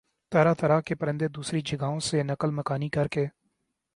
[0.31, 3.25] طرح طرح کے پرندے دوسری جگہوں سے نقل مکانی کرکے